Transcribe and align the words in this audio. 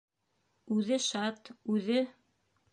Үҙе 0.77 0.99
шат, 1.09 1.53
үҙе... 1.77 2.03